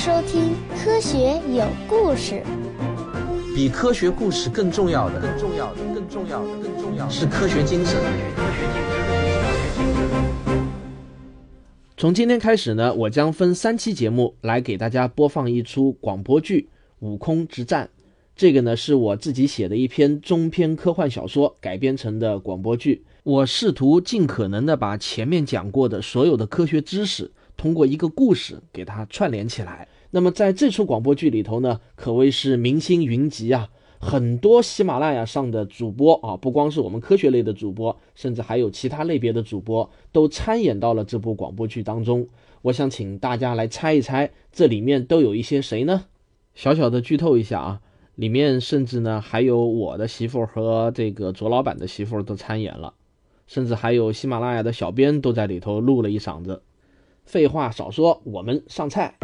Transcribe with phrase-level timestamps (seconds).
[0.00, 2.36] 收听《科学有故事》。
[3.54, 8.00] 比科学故事更重要的，更重要的，更重要的，更重要的是科学精神。
[11.98, 16.70] 从今天开始呢，我将分三期节目来给大家播放一出广播剧
[17.06, 17.84] 《悟空之战》。
[18.34, 23.04] 这个呢是我自己写的一篇中篇科幻小说改编成的广播剧。
[23.22, 29.86] 我试图尽可能的把前面讲过的所有的科学知识，通过一个故事给它串联起来。
[30.10, 42.26] 那么在这出广播剧里头呢，可谓是明星云集啊，很多喜马拉雅上的主播啊，不光是我们科学类的主播，甚至还有其他类别的主播都参演到了这部广播剧当中。
[42.62, 46.06] 我想请大家来猜一猜，这里面都有一些谁呢？
[46.54, 47.80] 小小的剧透一下啊，
[48.14, 52.94] 里面甚至呢还有我的媳妇和这个卓老板的媳妇都参演了。
[53.46, 56.62] 甚至还有喜马拉雅的小编都在里头录了一嗓子。
[57.30, 59.14] 废话少说，我们上菜。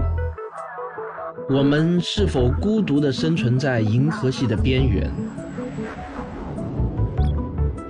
[1.50, 5.10] 我们是否孤独的生存在银河系的边缘？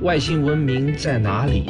[0.00, 1.66] 外星文明在哪里？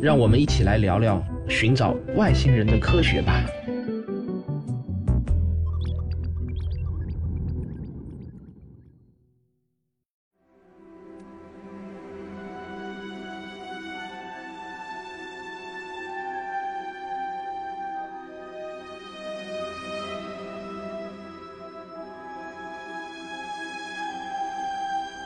[0.00, 3.44] 让我们一起来聊聊寻找外星人的科学吧。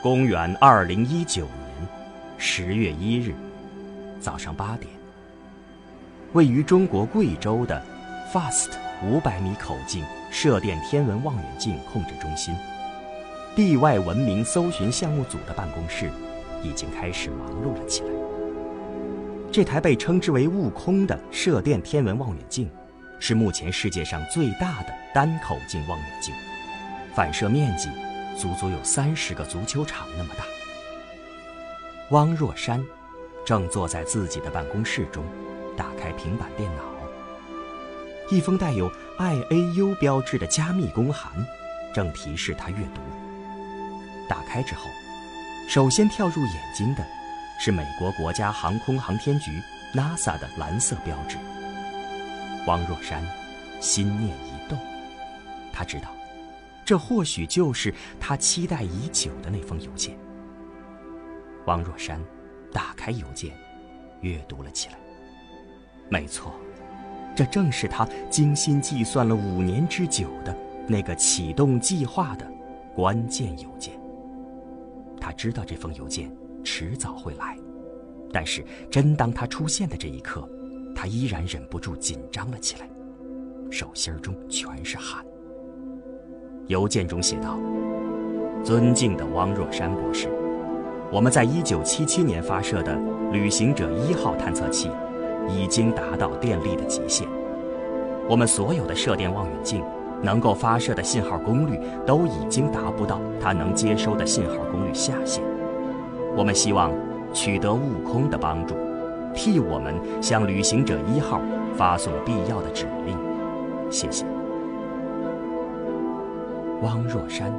[0.01, 1.87] 公元二零一九年
[2.35, 3.35] 十月一日
[4.19, 4.91] 早上八点，
[6.33, 7.79] 位于中国贵州的
[8.33, 8.69] FAST
[9.05, 12.55] 五百米口径射电天文望远镜控制中心，
[13.55, 16.09] 地外文明搜寻项目组的办公室
[16.63, 18.09] 已经开始忙碌了起来。
[19.51, 22.67] 这台被称之为“悟空”的射电天文望远镜，
[23.19, 26.33] 是目前世界上最大的单口径望远镜，
[27.13, 27.87] 反射面积。
[28.37, 30.43] 足足有三十个足球场那么大。
[32.09, 32.83] 汪若山
[33.45, 35.23] 正坐在自己的办公室中，
[35.77, 36.83] 打开平板电脑。
[38.29, 41.31] 一封带有 IAU 标志的加密公函
[41.93, 43.01] 正提示他阅读。
[44.29, 44.89] 打开之后，
[45.67, 47.05] 首先跳入眼睛的
[47.59, 49.61] 是美国国家航空航天局
[49.93, 51.37] NASA 的蓝色标志。
[52.67, 53.21] 汪若山
[53.81, 54.79] 心念一动，
[55.73, 56.07] 他知道。
[56.91, 60.19] 这或许就是他期待已久的那封邮件。
[61.65, 62.21] 王若山
[62.69, 63.57] 打开邮件，
[64.19, 64.99] 阅读了起来。
[66.09, 66.53] 没错，
[67.33, 70.53] 这正是他精心计算了五年之久的
[70.85, 72.45] 那个启动计划的
[72.93, 73.97] 关键邮件。
[75.17, 76.29] 他知道这封邮件
[76.61, 77.57] 迟早会来，
[78.33, 80.45] 但是真当他出现的这一刻，
[80.93, 82.89] 他依然忍不住紧张了起来，
[83.71, 85.25] 手心中全是汗。
[86.67, 87.57] 邮件中写道
[88.63, 90.29] ：“尊敬的汪若山博士，
[91.11, 92.97] 我们在一九七七年发射的
[93.31, 94.89] 旅行者一号探测器
[95.49, 97.27] 已经达到电力的极限，
[98.29, 99.83] 我们所有的射电望远镜
[100.21, 105.43] 能够发射的信号功率都已经达不到它能接收的信号功率下限。
[106.37, 106.91] 我们希望
[107.33, 108.75] 取得悟空的帮助，
[109.33, 111.41] 替我们向旅行者一号
[111.75, 113.17] 发送必要的指令。
[113.89, 114.25] 谢谢。”
[116.81, 117.53] 汪若山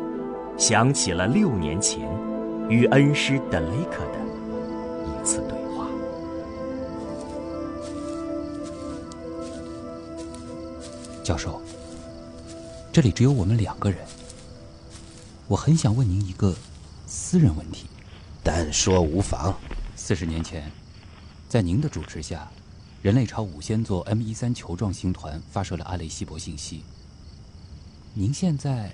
[0.58, 2.10] 想起了六年前
[2.68, 4.18] 与恩师德雷克的
[5.06, 5.86] 一次对话。
[11.22, 11.62] 教授，
[12.92, 13.98] 这里只有我们两个人，
[15.46, 16.52] 我很想问您一个
[17.06, 17.86] 私人问题。
[18.42, 19.54] 但说无妨。
[19.94, 20.68] 四十年前，
[21.48, 22.50] 在您的主持下，
[23.02, 26.82] 人类朝五仙座 M 一三球状星团发射了阿雷西博信息。
[28.14, 28.92] 您现在？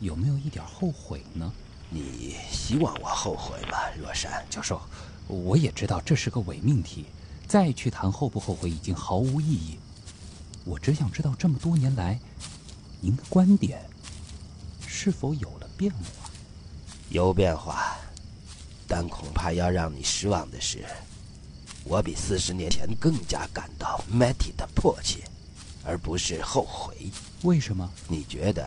[0.00, 1.52] 有没有一点后悔呢？
[1.90, 4.80] 你希望我后悔吗，若山教授？
[5.26, 7.06] 我也知道这是个伪命题，
[7.46, 9.78] 再去谈后不后悔已经毫无意义。
[10.64, 12.18] 我只想知道，这么多年来，
[13.00, 13.80] 您的观点
[14.86, 16.30] 是否有了变化？
[17.10, 17.98] 有变化，
[18.86, 20.84] 但恐怕要让你失望的是，
[21.84, 25.24] 我比四十年前更加感到 Matty 的迫切，
[25.84, 27.10] 而不是后悔。
[27.42, 27.90] 为什么？
[28.08, 28.66] 你觉得？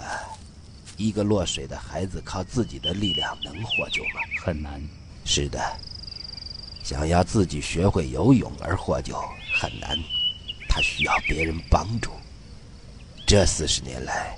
[0.97, 4.21] 一个落水的孩子靠自己的力量能获救吗？
[4.43, 4.81] 很难。
[5.25, 5.59] 是的，
[6.83, 9.17] 想要自己学会游泳而获救
[9.59, 9.97] 很难，
[10.67, 12.11] 他需要别人帮助。
[13.25, 14.37] 这四十年来，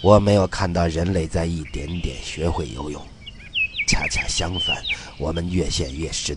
[0.00, 3.04] 我没有看到人类在一点点学会游泳，
[3.88, 4.82] 恰恰相反，
[5.18, 6.36] 我们越陷越深。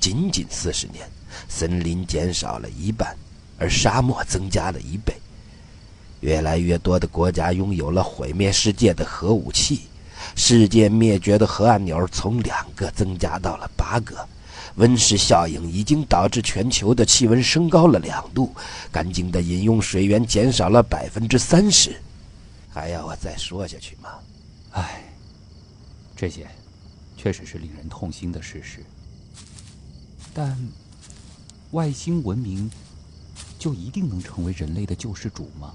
[0.00, 1.08] 仅仅四十年，
[1.48, 3.16] 森林减少了一半，
[3.58, 5.14] 而沙漠增加了一倍。
[6.26, 9.82] 越来越多的国家拥有了毁灭世界的核武器，
[10.34, 14.26] 世界灭绝的核按钮从两个增加到了八个。
[14.74, 18.52] 温室效应已经导致全球的气温升高了两度，
[18.90, 21.94] 干净的饮用水源减少了百分之三十。
[22.70, 24.10] 还要我再说下去吗？
[24.72, 25.04] 唉，
[26.16, 26.44] 这些
[27.16, 28.84] 确实是令人痛心的事实。
[30.34, 30.58] 但
[31.70, 32.68] 外星文明
[33.60, 35.72] 就一定能成为人类的救世主吗？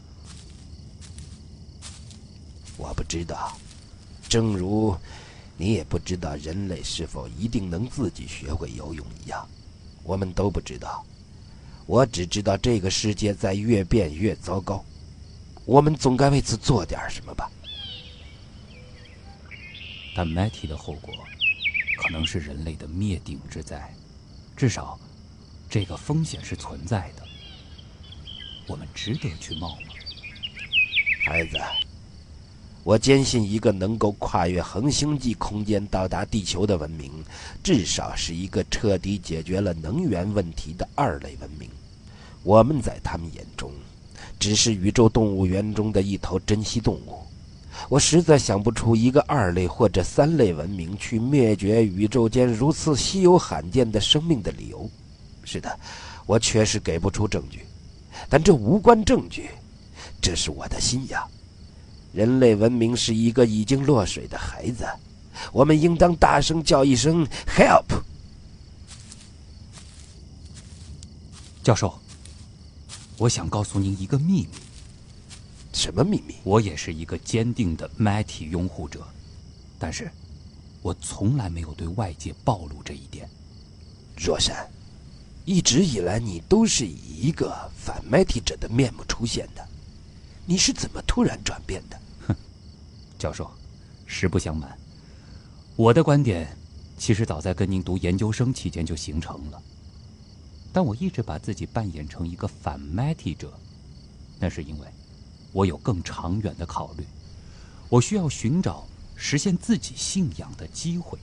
[2.82, 3.56] 我不知道，
[4.28, 4.98] 正如。
[5.58, 9.48] 你也不知道人类是否一定能自己学会游泳一样，
[10.02, 11.06] 我们都不知道。
[11.86, 14.84] 我只知道这个世界在越变越糟糕，
[15.64, 17.52] 我们总该为此做点什么吧。
[20.16, 21.14] 但 Matty 的后果
[22.02, 23.94] 可能是人类的灭顶之灾，
[24.58, 25.00] 至少
[25.70, 27.24] 这个风险是存在的。
[28.66, 29.94] 我们值得去冒吗，
[31.24, 31.60] 孩子？
[32.84, 37.12] 我坚信，一个能够跨越恒星际空间到达地球的文明，
[37.64, 41.70] 至少是一个彻底解决了能源问题的二类文明。
[42.42, 43.72] 我们在他们眼中，
[44.40, 47.20] 只是宇宙动物园中的一头珍稀动物。
[47.88, 54.90] 我实在想不出一个二类或者三类文明去灭绝宇宙间如此稀有罕见的生命的理由。
[55.44, 55.80] 是的，
[56.26, 57.64] 我确实给不出证据，
[58.28, 59.52] 但这无关证据，
[60.20, 61.30] 这是我的信仰。
[62.14, 64.86] 人类文明是一个已经落水的孩子，
[65.52, 68.02] 我们应当大声叫一声 “help”。
[71.64, 71.98] 教授，
[73.18, 74.50] 我想告诉您一个秘密。
[75.74, 76.36] 什么秘密？
[76.44, 79.08] 我也是一个坚定的 Matty 拥护者，
[79.80, 80.12] 但是，
[80.82, 83.30] 我从来没有对外界暴露这一点。
[84.18, 84.70] 若山，
[85.46, 89.66] 一直以来你都是以一个反 Matty 者的面目出现的，
[90.52, 91.98] 你是怎么突然转变的？
[92.28, 92.36] 哼
[93.18, 93.50] 教授，
[94.06, 94.78] 实不相瞒，
[95.78, 96.46] 我的观点
[96.98, 99.64] 其实早在跟您读研究生期间就形成了。
[100.74, 103.58] 但我一直把自己扮演成一个反 Matty 者，
[104.42, 104.88] 那是因为
[105.54, 107.06] 我有更长远的考虑，
[107.88, 111.18] 我需要寻找实现自己信仰的机会。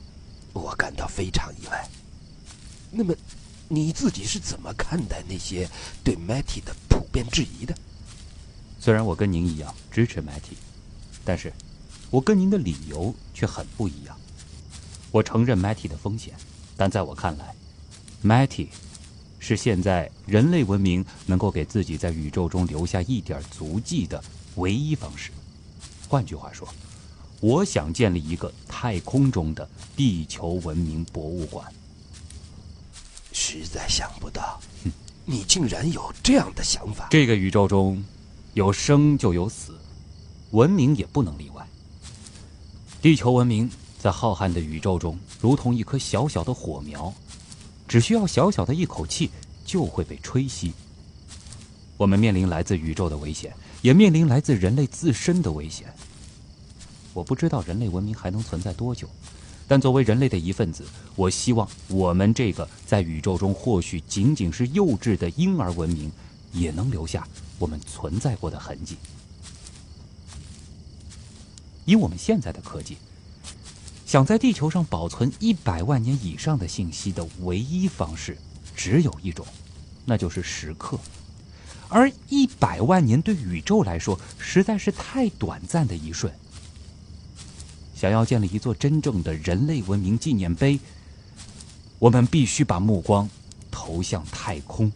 [0.55, 1.87] 我感到非常意外。
[2.91, 3.15] 那么，
[3.69, 5.69] 你自己是怎么看待那些
[6.03, 7.77] 对 Matty 的普遍质疑的？
[8.79, 10.57] 虽然我跟您一样支持 Matty，
[11.25, 11.53] 但是。
[12.11, 14.17] 我跟您的理由却很不一样。
[15.11, 16.33] 我承认 Matty 的风险，
[16.75, 17.55] 但在我看来
[18.25, 18.69] ，Matty
[19.39, 25.31] 是现在人类文明能够给自己在宇宙中留下一点足迹的唯一方式。
[26.09, 26.67] 换句话说，
[27.41, 31.71] 我想建立一个太空中的地球文明博物馆。
[33.35, 34.59] 实在想不到，
[35.27, 37.09] 你竟然有这样的想法。
[37.11, 38.03] 这个宇宙中
[38.59, 39.79] 有生就有死，
[40.51, 41.65] 文明也不能例外。
[43.01, 43.71] 地球文明
[44.01, 47.15] 在浩瀚的宇宙中，如同一颗小小的火苗，
[47.87, 49.31] 只需要小小的一口气，
[49.65, 50.73] 就会被吹熄。
[51.97, 55.95] 我们面临来自宇宙的危险，也面临来自人类自身的危险。
[57.15, 59.09] 我不知道人类文明还能存在多久，
[59.69, 60.85] 但作为人类的一份子，
[61.15, 66.11] 我希望我们这个在宇宙中或许仅仅是幼稚的婴儿文明，
[66.53, 67.25] 也能留下
[67.59, 68.97] 我们存在过的痕迹。
[71.85, 72.97] 以我们现在的科技，
[74.05, 78.37] 想在地球上保存一百万年以上的信息的唯一方式，
[78.77, 79.47] 只有一种，
[80.05, 80.99] 那就是时刻。
[81.89, 86.31] 而一百万年对宇宙来说，实在是太短暂的一瞬。
[87.95, 90.79] 想要建立一座真正的人类文明纪念碑，
[91.99, 93.29] 我们必须把目光
[93.71, 94.93] 投向太空。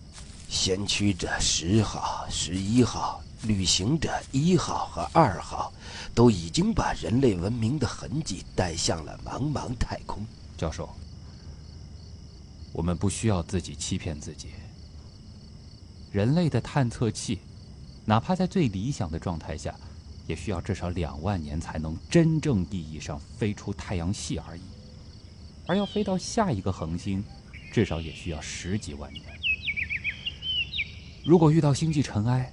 [0.53, 3.19] 先驱者十号、十一号。
[3.45, 5.73] 旅行者一号和二号
[6.15, 10.25] 都已经把人类文明的痕迹带向了茫茫太空。
[10.57, 10.89] 教授，
[12.73, 14.51] 我们不需要自己欺骗自己。
[16.13, 17.41] 人类的探测器，
[18.05, 19.75] 哪怕在最理想的状态下，
[20.29, 24.63] 也需要至少两万年才能真正意义上飞出太阳系而已。
[25.67, 27.25] 而要飞到下一个恒星，
[27.73, 29.25] 至少也需要十几万年。
[31.25, 32.53] 如果遇到星际尘埃，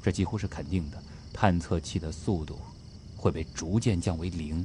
[0.00, 1.02] 这几乎是肯定的，
[1.32, 2.56] 探测器的速度
[3.16, 4.64] 会被逐渐降为零，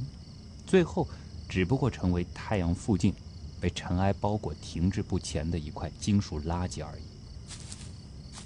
[0.68, 1.08] 最后
[1.50, 3.12] 只不过成为太阳附近
[3.60, 7.04] 被尘埃包裹、停滞不前的一块金属垃圾而已。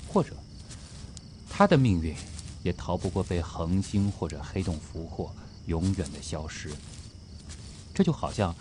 [0.08, 0.34] 或者，
[1.50, 2.16] 它的命运
[2.64, 5.30] 也逃不过被恒星或者黑洞俘获，
[5.66, 6.72] 永远的消失。
[7.94, 8.56] 这就好像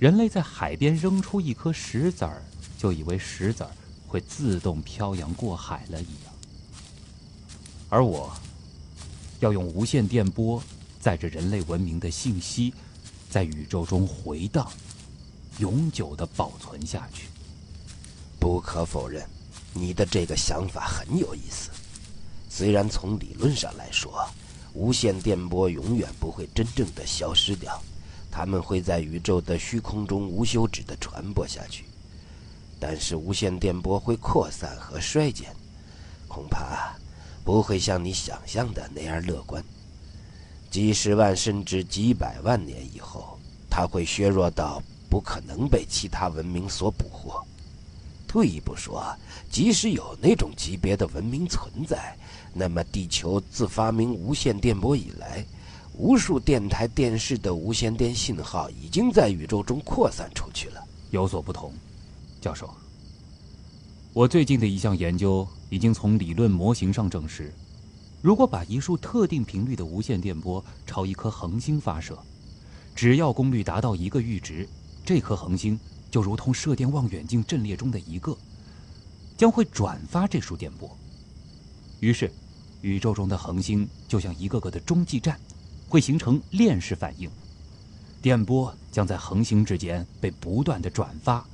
[0.00, 2.42] 人类在海边扔出一颗石子儿，
[2.76, 3.70] 就以为石子儿
[4.10, 6.34] 会自动漂洋过海了一样。
[7.88, 8.32] 而我，
[9.38, 10.60] 要用无线电波
[11.00, 12.74] 载着人类文明的信息，
[13.30, 14.68] 在宇宙中回荡，
[15.58, 17.28] 永久的保存下去。
[18.40, 19.24] 不可否认，
[19.72, 21.70] 你的这个想法很有意思。
[22.48, 24.28] 虽然从理论上来说，
[24.74, 27.80] 无线电波永远不会真正的消失掉，
[28.28, 31.84] 它们会在宇宙的虚空中无休止的传播下去。
[32.80, 35.54] 但是无线电波会扩散和衰减，
[36.26, 36.96] 恐怕
[37.44, 39.62] 不会像你想象的那样乐观。
[40.70, 47.44] 几十万甚至几百万年以后，它会削弱到不可能被其他文明所捕获。
[48.26, 49.04] 退一步说，
[49.50, 52.16] 即使有那种级别的文明存在，
[52.54, 55.44] 那么地球自发明无线电波以来，
[55.94, 60.80] 无数电台、电视的无线电信号已经在宇宙中扩散出去了。
[61.10, 61.72] 有所不同，
[62.40, 62.72] 教授。
[64.12, 67.52] 我最近的一项研究已经从理论模型上证实，
[68.22, 72.18] 如果把一束特定频率的无线电波朝一颗恒星发射，
[72.94, 74.68] 只要功率达到一个阈值，
[75.04, 75.78] 这颗恒星。
[76.10, 78.36] 就如同射电望远镜阵列中的一个，
[79.36, 80.90] 将会转发这束电波。
[82.00, 82.28] 于是，
[82.80, 85.38] 宇宙中的恒星就像一个个的中继站，
[85.88, 87.30] 会形成链式反应，
[88.20, 91.46] 电波将在恒星之间被不断的转发，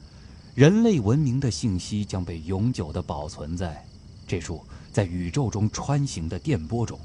[0.57, 3.87] 人类文明的信息将被永久的保存在
[4.27, 6.99] 这束在宇宙中穿行的电波中，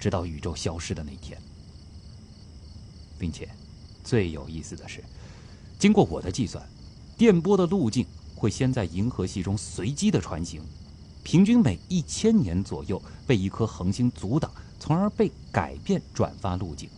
[0.00, 1.38] 直到宇宙消失的那天。
[3.18, 3.46] 并且，
[4.02, 5.04] 最有意思的是。
[5.78, 6.66] 经过我的计算，
[7.18, 10.62] 电波的路径会先在银河系中随机的穿行，
[11.22, 14.50] 平均每一千年左右被一颗恒星阻挡，
[14.80, 16.88] 从而被改变转发路径。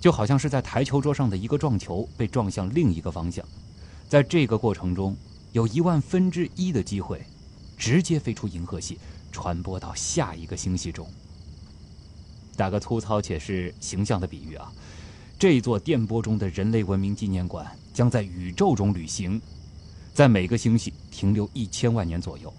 [0.00, 3.44] 就好像是在台球桌上的一个撞球被撞向另一个方向，
[4.10, 5.16] 在这个过程中，
[5.52, 7.24] 有一万分之一的机会
[7.78, 8.98] 直接飞出银河系，
[9.30, 11.08] 传播到下一个星系中。
[12.56, 14.72] 打个粗糙且是形象的比喻啊。
[15.38, 17.64] 这座电波中的人类文明纪念馆
[17.94, 19.40] 将在宇宙中旅行，
[20.12, 22.52] 在每个星系停留一千万年左右，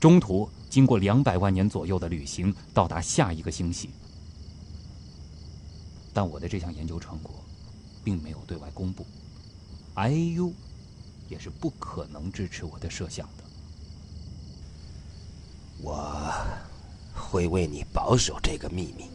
[0.00, 3.90] 中途经过两百万年左右的旅行，到达下一个星系。
[6.12, 7.32] 但我的这项研究成果，
[8.02, 9.06] 并没有对外公布
[9.98, 10.52] ，IAU
[11.28, 13.44] 也是不可能支持我的设想的。
[15.80, 16.32] 我
[17.14, 19.10] 会为你保守这个秘密。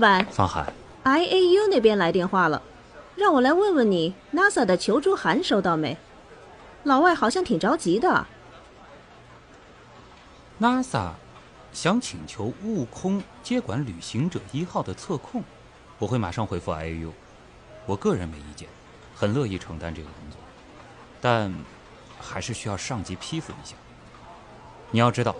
[0.00, 0.72] 板，方海
[1.04, 2.60] ，IAU 那边来电话了，
[3.14, 5.96] 让我来问问你，NASA 的求助函收到没？
[6.84, 8.26] 老外好像挺着急的。
[10.58, 11.10] NASA
[11.72, 15.44] 想请求悟空接管旅行者一号的测控，
[15.98, 17.10] 我会马上回复 IAU，
[17.84, 18.66] 我个人没意见。
[19.14, 20.40] 很乐意承担这个工作，
[21.20, 21.54] 但
[22.18, 23.76] 还是需要上级批复一下。
[24.90, 25.36] 你要知道，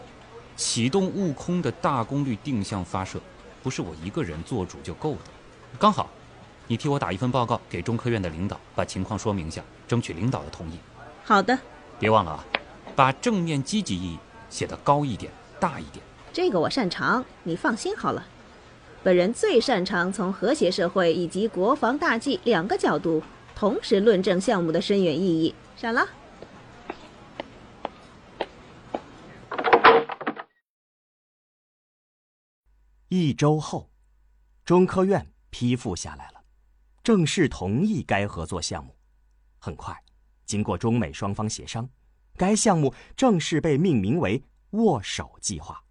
[0.55, 3.19] 启动悟空的大功率定向发射，
[3.63, 5.31] 不是我一个人做主就够的。
[5.79, 6.11] 刚好，
[6.67, 10.79] 你替我打一份报告给中科院的领导，把情况说明一下，争取领导的同意。
[11.25, 11.59] 好的。
[11.99, 12.45] 别忘了啊，
[12.97, 16.05] 把正面积极意义写得高一点、大一点。
[16.33, 18.27] 这个我擅长，你放心好了。
[19.03, 23.23] 本人最擅长从和谐社会以及国防大计两个角度。
[23.55, 25.55] 同时论证项目的深远意义。
[25.77, 26.07] 闪了。
[33.13, 33.91] 一周后，
[34.65, 36.45] 中科院批复下来了，
[37.03, 38.95] 正式同意该合作项目。
[39.59, 40.01] 很快，
[40.47, 41.91] 经过中美双方协商，
[42.37, 44.41] 该项目正式被命名为
[44.79, 45.83] “握手计划”，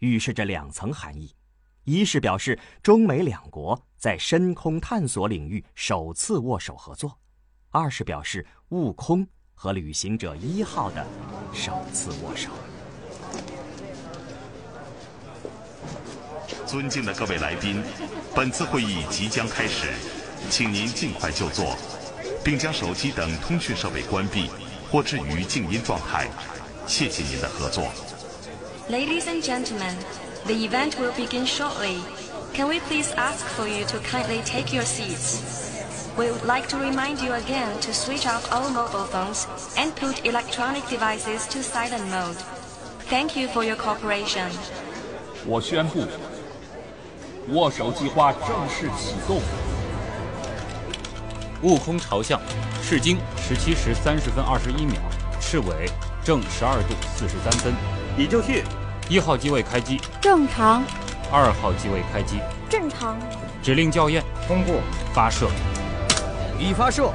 [0.00, 1.36] 预示着两层含义。
[1.82, 7.20] 一是表示中美两国在深空探索领域首次握手合作，
[7.68, 11.06] 二是表示悟空和旅行者一号的
[11.52, 12.50] 首次握手。
[16.74, 17.80] 尊敬的各位来宾，
[18.34, 19.86] 本次会议即将开始，
[20.50, 21.76] 请您尽快就座，
[22.42, 24.50] 并将手机等通讯设备关闭
[24.90, 26.28] 或置于静音状态。
[26.84, 27.84] 谢谢您的合作。
[28.90, 29.94] Ladies and gentlemen.
[30.46, 32.00] The event will begin shortly.
[32.52, 35.38] Can we please ask for you to kindly take your seats?
[36.16, 40.26] We would like to remind you again to switch off all mobile phones and put
[40.26, 42.36] electronic devices to silent mode.
[43.08, 44.50] Thank you for your cooperation.
[45.46, 46.06] 我宣布，
[47.50, 49.40] 握手计划正式启动。
[51.62, 52.40] 悟空朝向，
[52.82, 54.96] 赤经十七时三十分二十一秒，
[55.40, 55.88] 赤尾
[56.22, 57.72] 正十二度四十三分。
[58.16, 58.64] 已就绪。
[59.08, 60.00] 一号机位开机。
[60.20, 60.82] 正常。
[61.30, 62.38] 二号机位开机。
[62.70, 63.18] 正常。
[63.62, 64.22] 指令校验。
[64.46, 64.76] 通过。
[65.12, 65.48] 发射。
[66.58, 67.12] 已发射。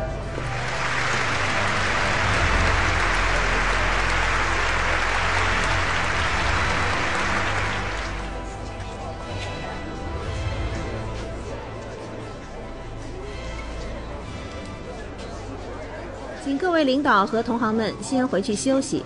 [16.80, 19.04] 位领导和同行们先回去休息。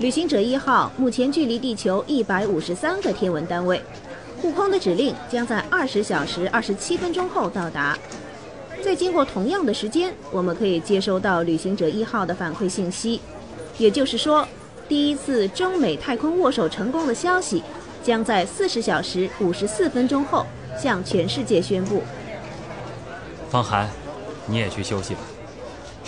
[0.00, 3.80] 旅行者一号目前距离地球一百五十三个天文单位，
[4.42, 7.96] 悟空的指令将在二十小时二十七分钟后到达。
[8.82, 13.20] 再经过同样的时间，我们可以接收到旅行者一号的反馈信息，
[13.78, 14.44] 也就是说，
[14.88, 17.62] 第一次中美太空握手成功的消息
[18.02, 20.44] 将在四十小时五十四分钟后
[20.76, 22.02] 向全世界宣布。
[23.48, 23.88] 方寒，
[24.46, 25.20] 你也去休息吧。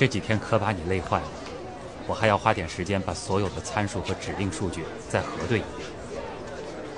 [0.02, 1.28] 这几天可把你累坏了，
[2.08, 5.88] 我还要花点时间把所有的参数和指令数据再核对一遍。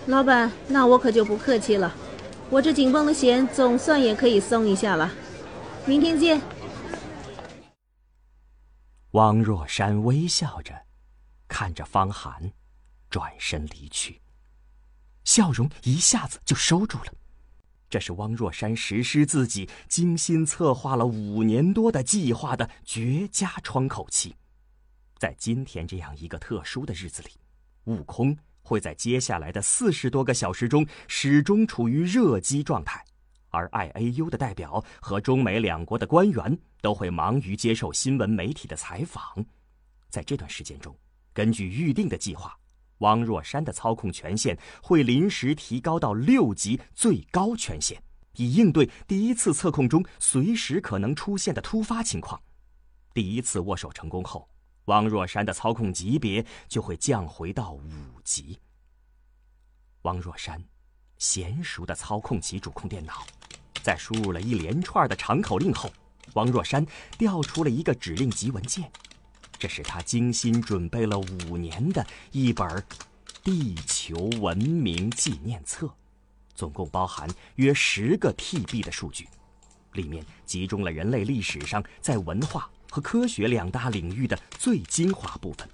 [0.07, 1.95] 老板，那我可就不客气了，
[2.49, 5.13] 我这紧绷的弦总算也可以松一下了。
[5.85, 6.41] 明天见。
[9.11, 10.73] 汪若山微笑着，
[11.47, 12.53] 看着方寒，
[13.11, 14.23] 转身离去，
[15.25, 17.13] 笑容一下子就收住了。
[17.95, 24.35] 这是汪若山实施自己精心策划了五年多的计划的绝佳窗口期。
[25.17, 27.31] 在今天这样一个特殊的日子里，
[27.85, 33.01] 悟空会在接下来的四十多个小时中始终处于热机状态，
[33.51, 39.23] 而 IAU 的代表和中美两国的官员都会忙于接受新闻媒体的采访。
[40.11, 40.93] 在这段时间中，
[41.33, 42.59] 根据预定的计划。
[43.05, 48.03] 汪若山的操控权限会临时提高到六级最高权限，
[48.37, 52.41] 以应对第一次测控中随时可能出现的突发情况。
[53.13, 54.49] 第一次握手成功后，
[54.87, 57.83] 汪若山的操控级别就会降回到五
[58.25, 58.59] 级。
[60.03, 60.63] 汪若山
[61.19, 63.27] 娴熟地操控起主控电脑，
[63.83, 65.91] 在输入了一连串的长口令后，
[66.35, 66.85] 汪若山
[67.19, 68.91] 调出了一个指令集文件。
[69.59, 72.69] 这是他精心准备了五年的一本
[73.43, 75.87] 《地球文明纪念册》，
[76.55, 79.27] 总共包含约十个 TB 的数据，
[79.93, 85.69] 里面集中了人类历史上在文化和科学两大领域的最精华部分。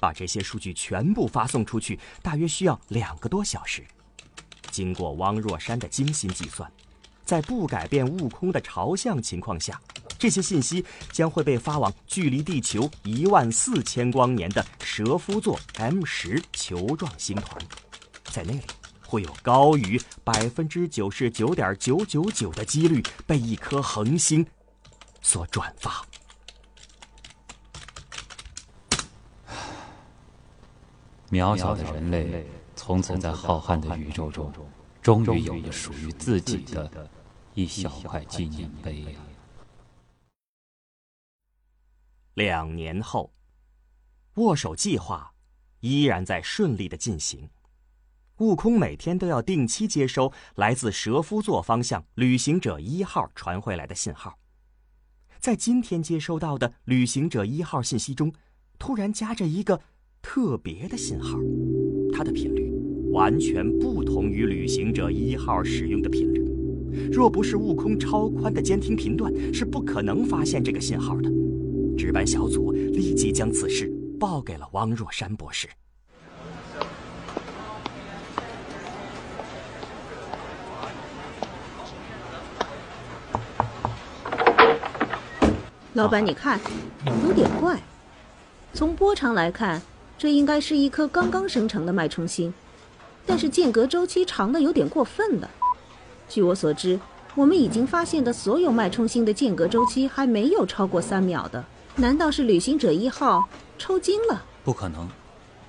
[0.00, 3.82] 把这些数据全部发送出去，大约需要两个多小时。
[4.70, 6.70] 经过汪若山的精心计算，
[7.24, 9.80] 在不改变悟空的朝向情况下。
[10.16, 10.82] 这些信息
[11.12, 17.60] 将会被发往距离地球一万四千光年的蛇夫座 M 十球状星团，
[18.30, 18.62] 在那里
[19.06, 24.46] 会有高于百分之九十九点九九九的几率被一颗恒星
[25.20, 26.02] 所转发。
[31.30, 34.50] 渺小的人类从此在浩瀚的宇宙中，
[35.04, 37.10] 终于有了属于自己的
[37.52, 39.04] 一小块纪念碑。
[42.32, 43.34] 两年后，
[44.36, 45.34] 握手计划
[45.80, 47.50] 依然在顺利的进行。
[48.38, 54.38] 悟空每天都要定期接收来自蛇夫座方向旅行者一号传回来的信号。
[55.38, 58.32] 在今天接收到的旅行者一号信息中，
[58.78, 59.82] 突然夹着一个
[60.22, 61.38] 特别的信号，
[62.14, 62.63] 它的频率
[63.14, 66.44] 完全不同于旅行者一号使用的频率。
[67.12, 71.30] 若不是悟空超宽的监听频段，是不可能发现这个信号的。
[71.96, 75.68] 值班小组立即将此事报给了汪若山博士。
[85.92, 86.58] 老板，你看，
[87.24, 87.80] 有点怪。
[88.72, 89.80] 从波长来看，
[90.18, 92.52] 这应该是一颗刚刚生成的脉冲星，
[93.26, 95.50] 但是间隔周期长的有点过分了。
[96.28, 96.98] 据我所知，
[97.34, 101.64] 我们已经发现的所有脉冲星的间隔周期还没有超过三秒的。
[101.96, 104.44] 难道是旅行者一号抽筋了？
[104.64, 105.08] 不可能，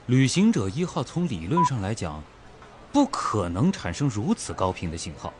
[0.07, 2.23] 旅行者一号从理论上来讲，
[2.91, 5.33] 不可能产生如此高频的信号。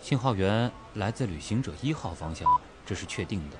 [0.00, 2.46] 信号源来自旅行者一号方向，
[2.84, 3.56] 这是确定的。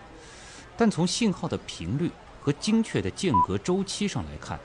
[0.77, 4.59] 但从信号的频率和精确的间隔周期上来看，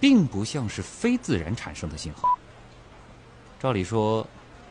[0.00, 2.38] 并不像是非自然产生的信号。
[3.58, 4.26] 照理说，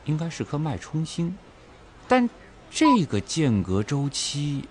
[0.06, 1.38] 应该是颗脉冲星，
[2.08, 2.30] 但
[2.70, 4.68] 这个间隔周期。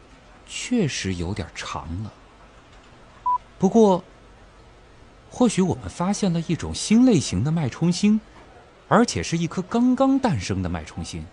[0.47, 2.13] 确实有点长了，
[3.59, 4.05] 不过，
[5.31, 8.21] 或许我们发现了一种新类型的脉冲星，
[8.87, 11.25] 而且是一颗刚刚诞生的脉冲星。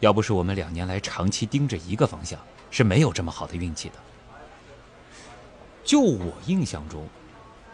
[0.00, 2.40] 要不是我们两年来长期盯着一个方向，
[2.72, 3.94] 是没有这么好的运气的。
[5.84, 7.06] 就我印象中，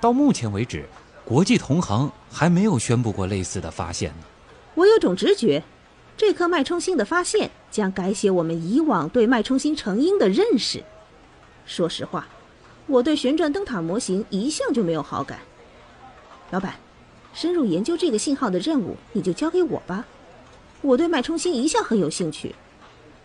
[0.05, 0.85] 到目前为止，
[1.25, 4.27] 国际同行还没有宣布过类似的发现呢。
[4.75, 5.63] 我有种直觉，
[6.15, 10.85] 这颗脉冲星的发现将改写我们以往对脉冲星成因的认识。
[11.65, 12.29] 说实话，
[12.87, 15.39] 我对旋转灯塔模型一向就没有好感。
[16.51, 16.75] 老板，
[17.33, 20.05] 深入研究这个信号的任务你就交给我吧。
[20.83, 22.55] 我对脉冲星一向很有兴趣，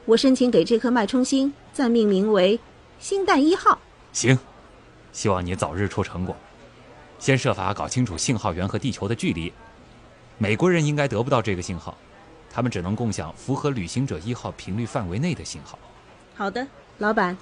[0.05, 2.57] 我申请给这颗脉冲星暂命名为
[3.01, 3.77] “星蛋一号”。
[4.13, 4.39] 行，
[5.11, 6.33] 希望你早日出成果。
[7.19, 9.53] 先设法搞清楚信号源和地球的距离。
[10.37, 11.95] 美国人应该得不到这个信号，
[12.49, 15.77] 他们只能共享符合旅行者一号频率范围内的信号。
[16.33, 16.65] 好的，
[16.97, 17.37] 老板。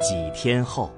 [0.00, 0.92] 几天后，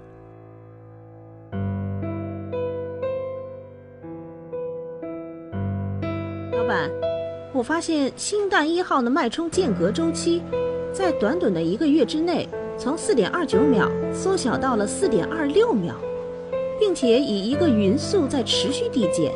[6.64, 6.90] 老板，
[7.53, 10.42] 我发现星弹一号的脉冲间隔周期，
[10.94, 12.48] 在短短的一个月之内，
[12.79, 15.94] 从四点二九秒缩小到了四点二六秒，
[16.81, 19.31] 并且以一个匀速在持续递减，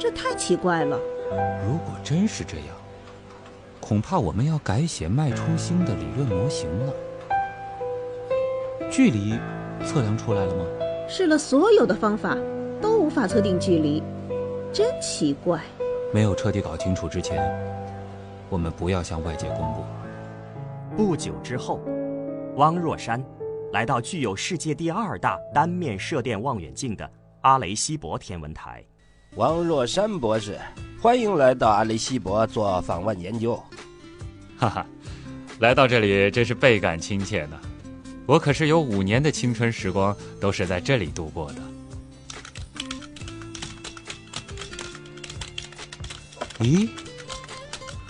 [0.00, 0.98] 这太奇怪了。
[1.64, 2.66] 如果真是这样，
[3.80, 6.92] 恐怕我们要改写脉冲星的理论模型了。
[8.90, 9.38] 距离
[9.86, 10.64] 测量出来了吗？
[11.08, 12.36] 试了所有的方法，
[12.80, 14.02] 都无法测定距离，
[14.72, 15.60] 真奇怪。
[16.12, 17.42] 没有彻底搞清楚之前，
[18.50, 19.82] 我们不要向外界公布。
[20.94, 21.80] 不久之后，
[22.56, 23.24] 汪若山
[23.72, 28.84] 来到具有世界第二大单面射电望远镜的阿雷西博天文台。
[29.36, 30.58] 汪若山博士，
[31.00, 33.54] 欢迎来到阿雷西博做访问研究。
[34.58, 34.86] 哈哈，
[35.60, 37.58] 来到这里真是倍感亲切呢。
[38.26, 41.71] 我可是有五年的青春时光都是在这里度过的。
[46.62, 46.88] 咦，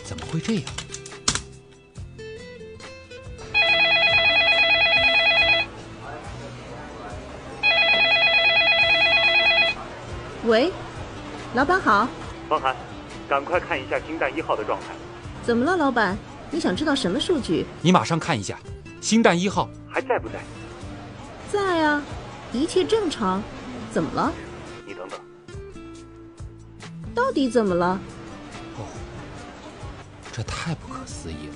[0.04, 0.62] 怎么会这样？
[10.44, 10.70] 喂，
[11.54, 12.06] 老板好。
[12.46, 12.76] 方涵，
[13.26, 14.88] 赶快看一下星蛋一号的状态。
[15.42, 16.18] 怎么了，老板？
[16.50, 17.64] 你想知道什么数据？
[17.80, 18.58] 你马上看一下，
[19.00, 20.34] 星蛋一号还在不在？
[21.50, 22.02] 在啊，
[22.52, 23.42] 一切正常。
[23.90, 24.30] 怎么了？
[24.86, 25.18] 你等等。
[27.14, 27.98] 到底怎么了？
[30.32, 31.54] 哦，这太不可思议了。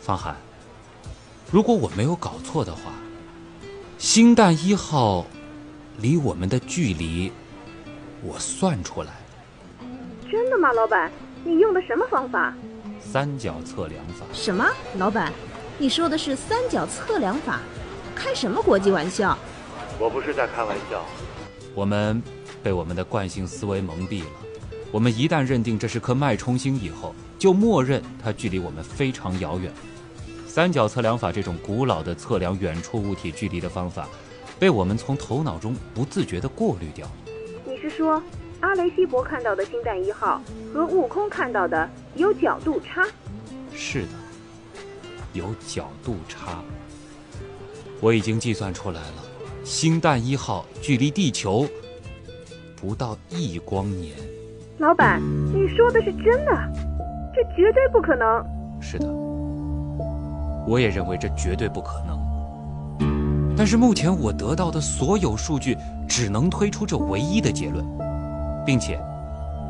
[0.00, 0.34] 方涵，
[1.50, 2.92] 如果我没有搞错的话，
[3.98, 5.26] 星弹一号
[5.98, 7.30] 离我们的距离，
[8.22, 9.86] 我算出来了。
[10.30, 11.12] 真的吗，老板？
[11.44, 12.54] 你用的什么方法？
[13.00, 14.24] 三角测量法。
[14.32, 14.66] 什么？
[14.96, 15.32] 老板，
[15.78, 17.60] 你说的是三角测量法？
[18.14, 19.36] 开什么国际玩笑？
[19.98, 21.04] 我不是在开玩笑。
[21.74, 22.22] 我们
[22.62, 24.30] 被我们的惯性思维蒙蔽了。
[24.92, 29.72] 我们一旦认定这是颗脉冲星以后，就默认它距离我们非常遥远。
[30.46, 34.06] 三角测量法这种古老的测量远处物体距离的方法，
[34.58, 37.10] 被我们从头脑中不自觉地过滤掉。
[37.64, 38.22] 你是说，
[38.60, 40.42] 阿雷西博看到的星蛋一号
[40.74, 43.08] 和悟空看到的有角度差？
[43.74, 44.08] 是的，
[45.32, 46.62] 有角度差。
[47.98, 49.24] 我已经计算出来了，
[49.64, 51.66] 星蛋一号距离地球
[52.76, 54.14] 不到一光年。
[54.78, 55.20] 老板，
[55.52, 56.52] 你说的是真的？
[57.34, 58.44] 这绝对不可能。
[58.80, 59.06] 是的，
[60.66, 62.18] 我也认为这绝对不可能。
[63.56, 65.76] 但是目前我得到的所有数据
[66.08, 67.84] 只能推出这唯一的结论，
[68.64, 68.98] 并且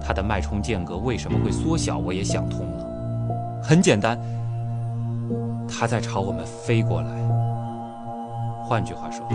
[0.01, 3.61] 它的脉冲间隔为什么会缩小，我也想通了。
[3.63, 4.19] 很简单，
[5.69, 7.09] 它在朝我们飞过来。
[8.65, 9.27] 换句话说，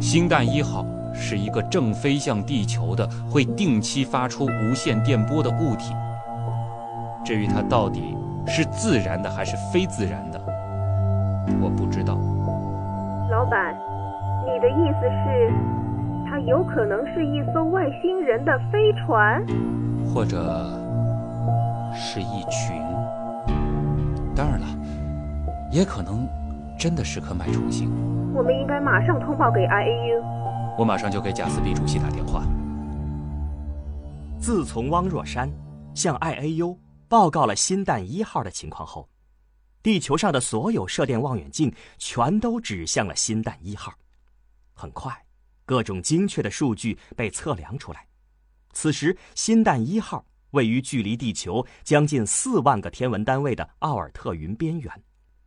[0.00, 5.94] 星蛋一号是一个正飞向地球的、会定期发出无线电波的物体。
[7.24, 10.40] 至于它到底是自然的还是非自然的，
[11.60, 12.18] 我不知道。
[13.30, 13.74] 老板，
[14.46, 15.52] 你的意思是，
[16.28, 19.44] 它有可能是一艘外星人的飞船，
[20.06, 20.66] 或者
[21.94, 22.82] 是一群？
[24.34, 24.66] 当然了，
[25.70, 26.26] 也可能
[26.78, 27.90] 真的是颗脉冲星。
[28.34, 30.22] 我们应该马上通报给 IAU。
[30.78, 32.44] 我马上就给贾斯比主席打电话。
[34.40, 35.50] 自从汪若山
[35.94, 36.76] 向 IAU
[37.08, 39.08] 报告了新蛋一号的情况后，
[39.82, 43.92] 地球上的所有射电望远镜全都指向了新蛋一号。
[44.72, 45.14] 很快，
[45.66, 48.06] 各种精确的数据被测量出来。
[48.72, 54.90] 此时，新蛋一号位于距离地球将近四万个天文单位的奥尔特云边缘，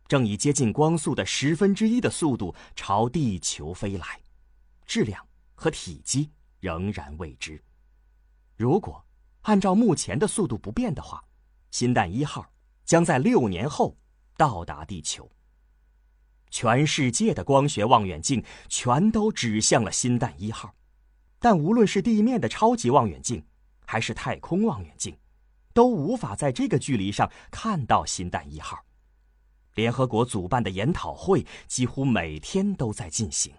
[0.06, 4.06] 正以接近光速的十分之一的速度朝地球飞来，
[4.86, 7.62] 质量和体积仍然未知。
[8.56, 9.04] 如果
[9.42, 11.24] 按照目前的速度不变的话，
[11.70, 12.50] 新蛋一号
[12.84, 13.96] 将在六年后
[14.36, 15.30] 到达地球。
[16.50, 20.72] 全世界的光学望远镜全都指向了新蛋一号，
[21.40, 23.44] 但无论是地面的超级望远镜，
[23.84, 25.18] 还是太空望远镜，
[25.72, 28.78] 都无法在这个距离上看到新蛋一号。
[29.74, 33.52] 联合国主办的研讨会几乎每天都在进行。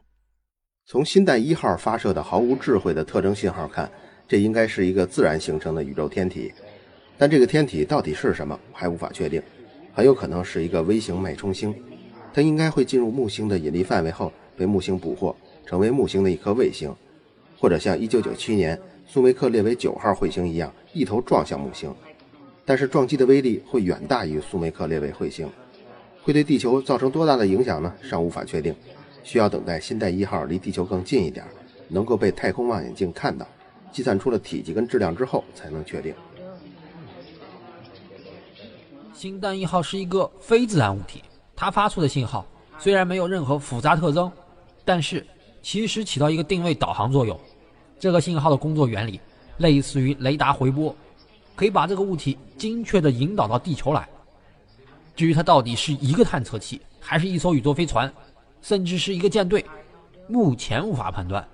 [0.88, 3.89] 从新蛋一号发射的毫无智慧的特征信号看，
[4.28, 6.54] 这应该是一个自然形成的宇宙天体，
[7.17, 9.41] 但这个天体到底是什么还无法确定，
[9.95, 11.74] 很有可能是一个微型脉冲星。
[12.32, 16.93] 它应该会进入木星的引力范围后被木星捕获，成为木星的一颗卫星，
[17.58, 21.91] 或者像1997年苏梅克列维九号彗星一样一头撞向木星。
[22.63, 25.50] 但是撞击的威力会远大于苏梅克列维彗星，
[26.21, 27.91] 会对地球造成多大的影响呢？
[28.04, 28.76] 尚无法确定，
[29.25, 31.43] 需要等待新代一号离地球更近一点，
[31.88, 33.45] 能够被太空望远镜看到，
[33.91, 36.13] 计算出了体积跟质量之后才能确定。
[39.13, 41.23] 新蛋一号是一个非自然物体。
[41.55, 42.45] 它发出的信号
[42.77, 44.31] 虽然没有任何复杂特征，
[44.83, 45.25] 但是
[45.63, 47.39] 其实起到一个定位导航作用。
[47.97, 49.19] 这个信号的工作原理
[49.57, 50.95] 类似于雷达回波，
[51.55, 54.07] 可以把这个物体精确地引导到地球来。
[55.15, 58.13] 至于它到底是一个探测器，还是一艘宇宙飞船，
[58.67, 59.63] 甚至是一个舰队，
[60.28, 61.47] 目前无法判断，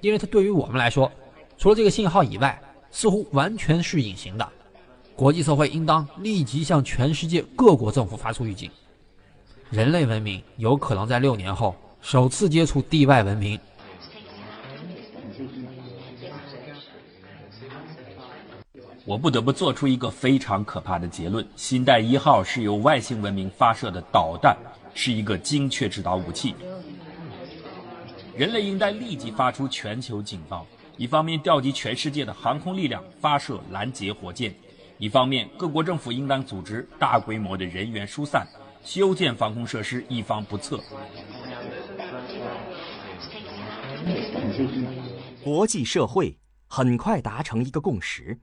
[0.00, 1.08] 因为它对于我们来说，
[1.56, 2.60] 除了这个信号以外，
[2.90, 4.48] 似乎完全是隐形的。
[5.14, 8.68] 国际社会应当立即向全世界各国政府发出预警。
[9.70, 13.56] 人类文明有可能在六年后首次接触地外文明。
[19.04, 24.56] 我不得不做出一个非常可怕的结论：新代一号是由外星文明发射的导弹，
[24.94, 26.54] 是一个精确制导武器。
[28.36, 34.54] 人类应该立即发出全球警报，一方面调集全世界的航空力量发射拦截火箭，
[34.98, 38.46] 一方面各国政府应当组织大规模的人员疏散。
[38.82, 40.82] 修建防空设施，以防不测。
[45.44, 48.40] 国际社会很快达成一个共识，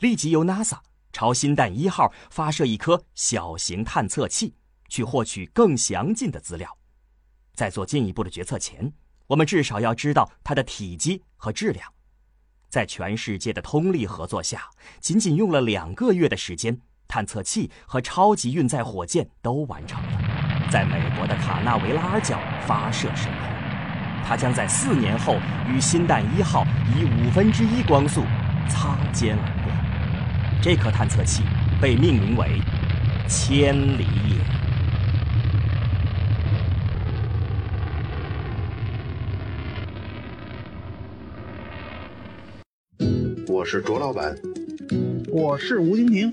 [0.00, 0.76] 立即由 NASA
[1.10, 4.52] 朝新蛋一号发射一颗小型探测器，
[4.88, 6.76] 去获取更详尽的资料。
[7.54, 8.92] 在做进一步的决策前，
[9.26, 11.92] 我们至少要知道它的体积和质量。
[12.68, 14.68] 在全世界的通力合作下，
[15.00, 16.80] 仅仅用了两个月的时间。
[17.10, 23.48] 探测器和超级运载火箭都完成了，在美国的卡纳维拉尔角发射升空。
[24.26, 28.24] 它将在四年后与新蛋一号以五分之一光速
[28.68, 29.72] 擦肩而过。
[30.62, 31.42] 这颗探测器
[31.80, 32.60] 被命名为
[33.26, 34.44] “千里眼”。
[43.58, 44.38] 我是卓老板，
[45.26, 46.32] 我是吴京平。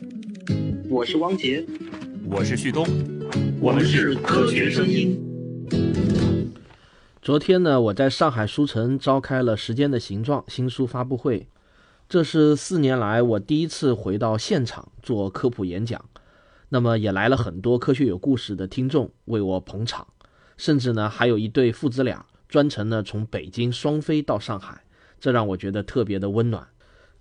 [0.88, 1.66] 我是汪杰，
[2.30, 2.86] 我是旭东，
[3.60, 5.20] 我们是科学声音。
[7.24, 11.48] 昨天呢，我在上海书城召开了《时间的形状》新书发布会，
[12.08, 16.06] 这是四年来我第一次回到现场做科普演讲。
[16.70, 20.06] 那么也来了很多科学有故事的听众为我捧场，
[20.58, 24.84] 甚至呢还有一对父子俩专程呢从北京双飞到上海，
[25.20, 26.68] 这让我觉得特别的温暖。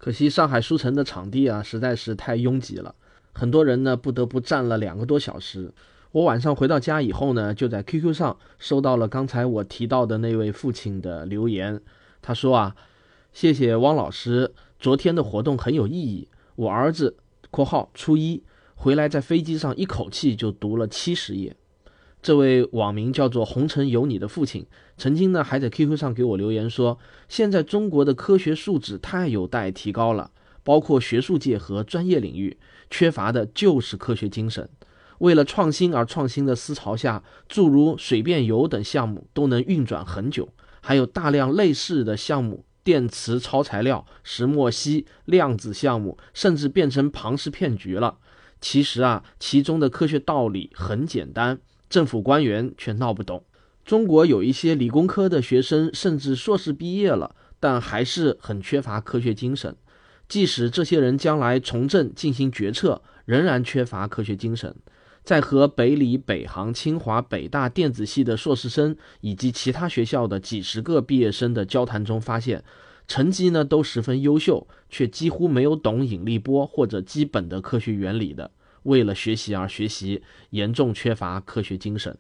[0.05, 2.95] 可惜上海书城的场地啊实在是太拥挤了。
[3.33, 5.73] 很多人呢不得不站了两个多小时。
[6.13, 11.81] 我晚上回到家以后呢，就在 QQ 上收到了刚才我提到的那位父亲的留言。
[12.21, 12.77] 他说啊，
[13.33, 16.29] 谢谢汪老师，昨天的活动很有意义。
[16.57, 17.17] 我儿子
[17.51, 18.43] （括号初一）
[18.77, 21.57] 回来在飞机上一口气就读了七十页。
[22.25, 24.65] 这位网名叫做“红尘有你”的父亲，
[24.97, 30.31] 曾经呢还在 QQ 上给我留言说，现在中国的科学素质太有待提高了，
[30.63, 32.57] 包括学术界和专业领域。
[32.89, 34.67] 缺乏的就是科学精神。
[35.19, 40.49] 为了创新而创新的思潮下，诸如水变油等项目都能运转很久，
[40.81, 48.17] 还有大量类似的项目，电磁超材料、石墨烯、量子项目，甚至变成庞氏骗局了。
[48.63, 51.61] 其实啊，其中的科学道理很简单，
[51.95, 53.45] 政府官员却闹不懂。
[53.85, 59.77] 中国有一些理工科的学生，甚至硕士毕业了，但还是很缺乏科学精神。
[60.27, 64.75] 即使这些人将来从政进行决策，仍然缺乏科学精神。
[65.23, 72.65] 在和北理、北航、清华、北大电子系的硕士生以及其他学校的几十个毕业生的交谈中发现，
[73.07, 78.51] 成绩呢都十分优秀，却几乎没有懂引力波或者基本的科学原理的。
[78.85, 82.17] 为了学习而学习，严重缺乏科学精神。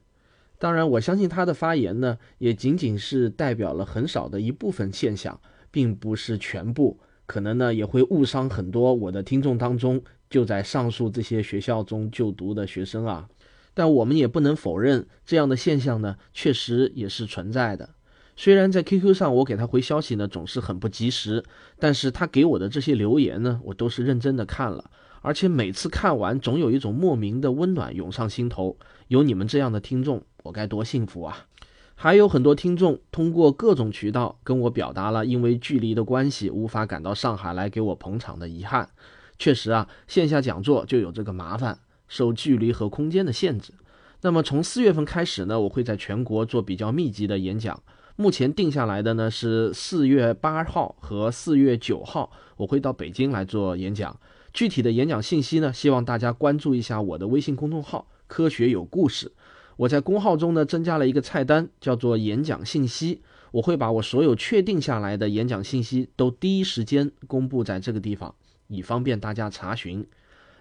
[0.58, 6.98] 当然，我相信他的发言呢，也仅仅是代表了很少的一部分现象，并不是全部。
[7.26, 13.28] 可能呢，也会误伤很多我的听众当中就在上述这些学校中就读的学生啊。
[13.72, 17.90] 但我们也不能否认这样的现象呢，确实也是存在的。
[18.36, 21.44] 虽然在 QQ 上我给他回消息呢总是很不及时，
[21.78, 24.90] 但是他给我的这些留言呢，我都是认真的看了，
[25.24, 28.76] 而且每次看完总有一种莫名的温暖涌上心头。
[29.08, 31.46] 有你们这样的听众，我该多幸福啊！
[31.94, 38.90] 还有很多听众通过各种渠道跟我表达了因为距离的关系无法赶到上海来给我捧场的遗憾。
[39.38, 41.78] 确实啊，线下讲座就有这个麻烦。
[42.06, 43.72] 受距离和空间的限制，
[44.20, 47.82] 那么从四月份开始呢，我会在全国做比较密集的演讲。
[48.16, 54.14] 目前定下来的呢是四月八号和四月九号，我会到北京来做演讲。
[54.54, 59.32] 具体的演讲信息呢，希望大家关注一下我的微信公众号“科学有故事”。
[59.76, 68.32] 我在公号中呢增加了一个菜单，叫做“演讲信息”，我会把我所有确定下来的演讲信息都第一时间公布在这个地方，
[68.68, 70.06] 以方便大家查询。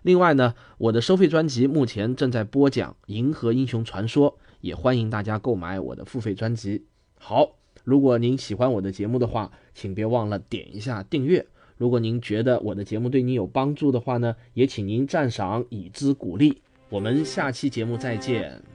[0.01, 6.87] 另外呢，我的收费专辑目前正在播讲《银河英雄传说》，也欢迎大家购买我的付费专辑。
[7.19, 11.45] 好，如果您喜欢我的节目的话，请别忘了点一下订阅。
[11.83, 16.61] 如果您觉得我的节目对您有帮助的话呢，也请您赞赏以资鼓励。
[16.87, 18.72] 我们下期节目再见。